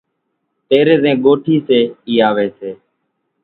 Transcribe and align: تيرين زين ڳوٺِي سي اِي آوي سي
تيرين 0.67 0.97
زين 1.03 1.15
ڳوٺِي 1.23 1.55
سي 1.67 1.79
اِي 2.07 2.15
آوي 2.29 2.47
سي 2.59 2.71